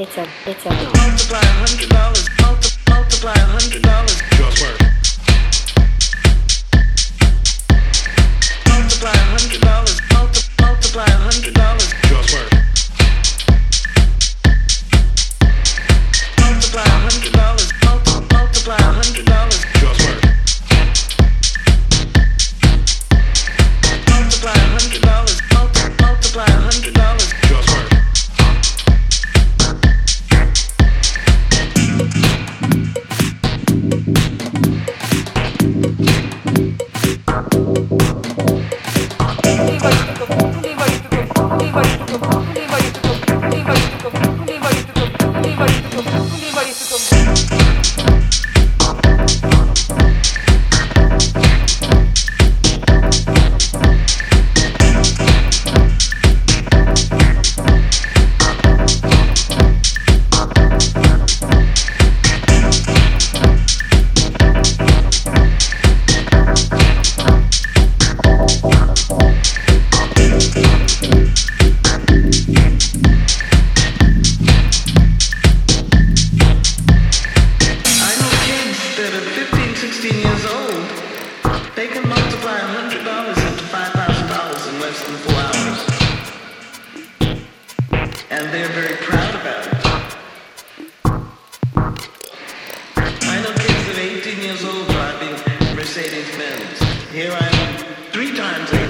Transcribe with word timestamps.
Mercedes 0.00 0.64
a, 0.64 0.70
Here 0.70 1.36
I 1.36 1.89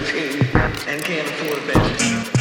am, 0.00 0.06
three 0.06 0.46
times 0.48 0.78
18. 0.86 0.94
and 0.94 1.04
can't 1.04 1.28
afford 1.28 1.58
a 1.58 1.66
Bentley. 1.72 2.39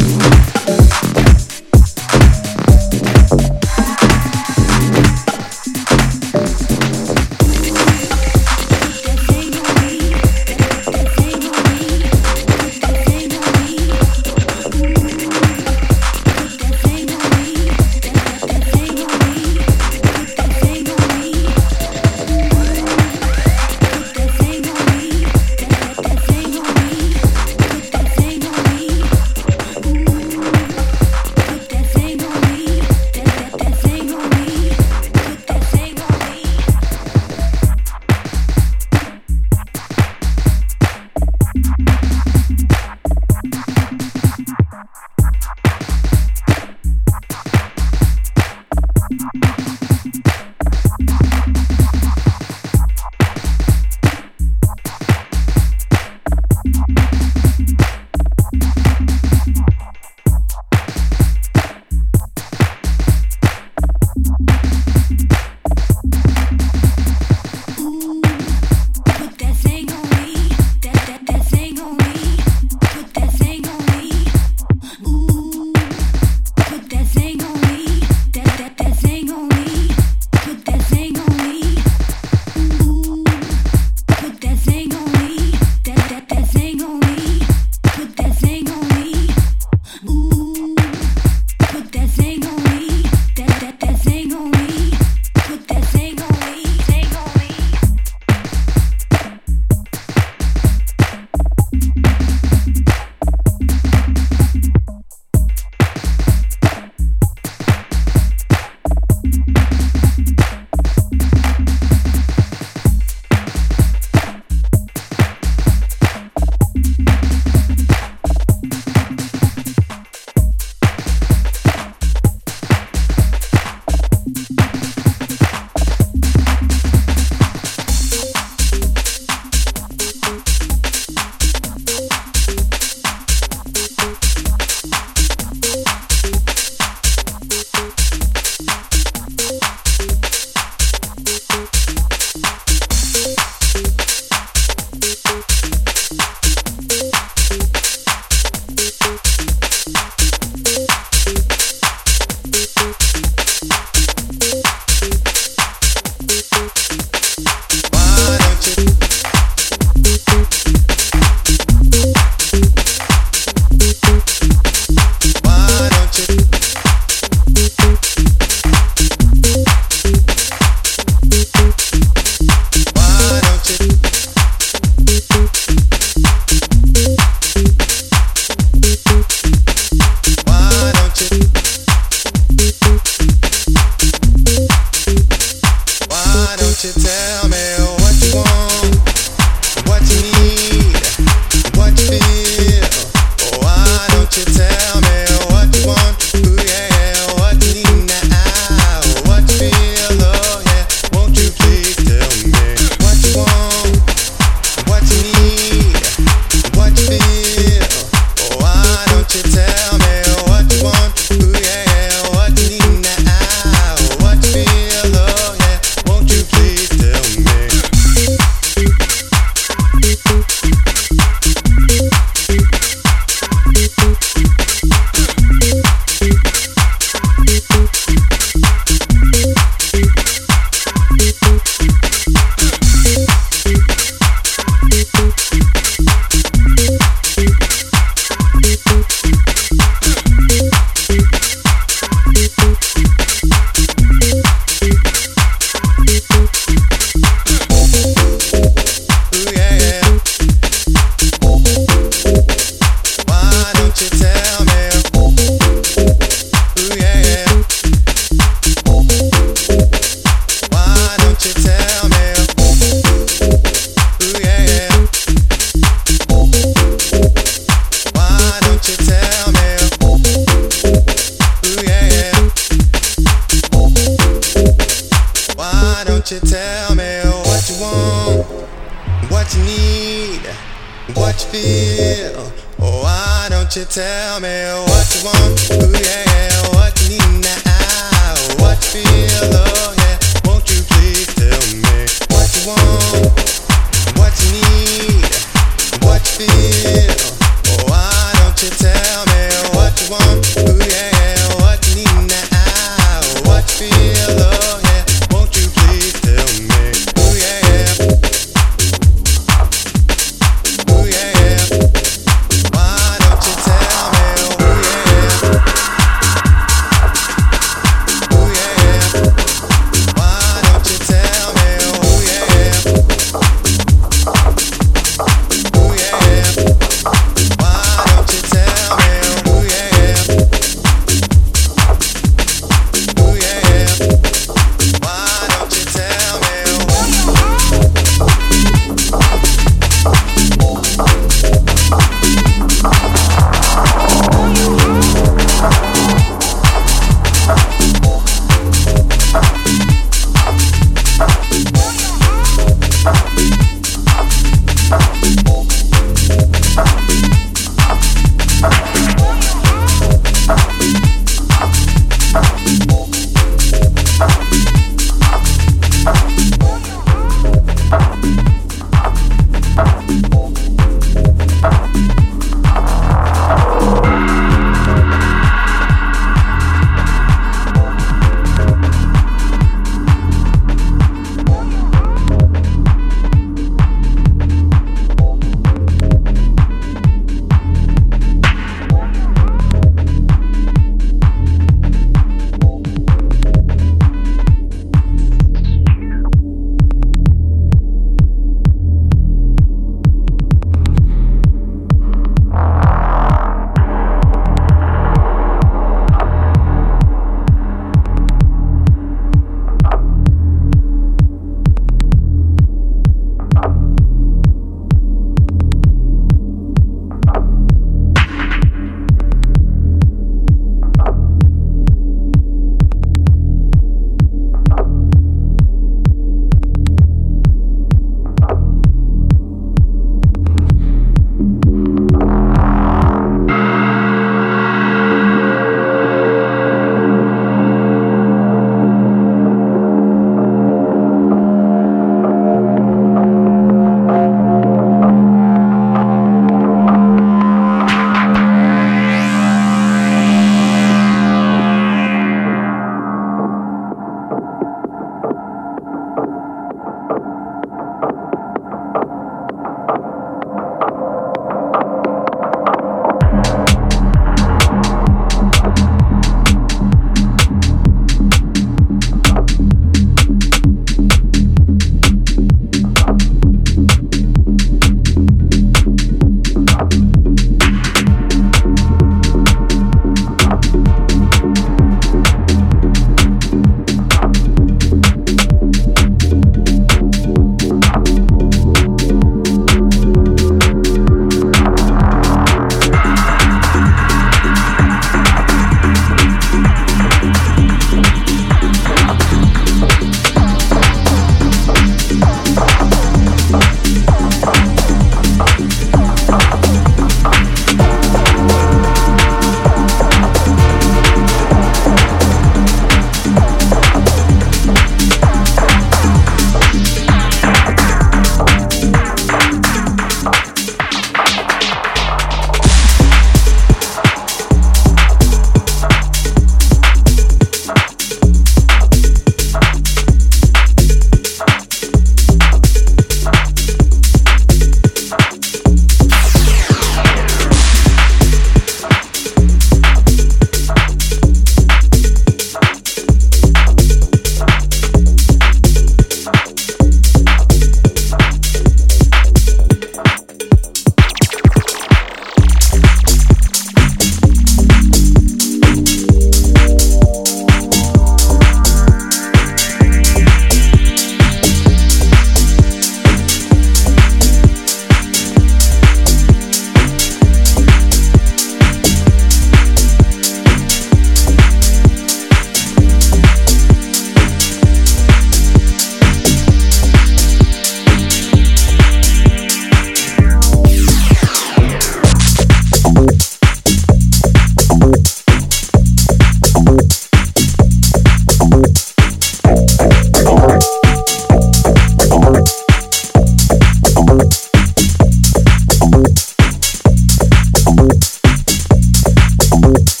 Thank 599.51 600.00